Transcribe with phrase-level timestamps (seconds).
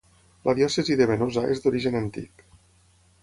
[0.47, 2.45] La Diòcesi de Venosa és d'origen antic.